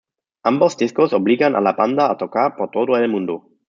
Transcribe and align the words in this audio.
Ambos 0.41 0.77
discos 0.77 1.13
obligan 1.13 1.55
a 1.55 1.61
la 1.61 1.73
banda 1.73 2.09
a 2.09 2.17
tocar 2.17 2.55
por 2.55 2.71
todo 2.71 2.97
el 2.97 3.07
Mundo. 3.07 3.51